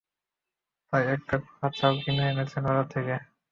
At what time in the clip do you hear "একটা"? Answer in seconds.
1.15-1.35